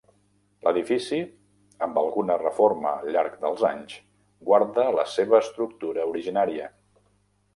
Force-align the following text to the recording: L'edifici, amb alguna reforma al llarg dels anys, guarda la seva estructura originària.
L'edifici, 0.67 1.17
amb 1.87 1.99
alguna 2.01 2.37
reforma 2.43 2.93
al 3.03 3.11
llarg 3.15 3.35
dels 3.43 3.61
anys, 3.69 3.93
guarda 4.49 4.85
la 5.01 5.07
seva 5.17 5.41
estructura 5.43 6.09
originària. 6.15 6.71